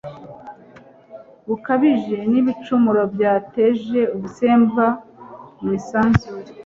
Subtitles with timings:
[1.47, 4.85] bukabije n’ibicumuro byateje ubusembwa
[5.61, 6.49] mu isanzure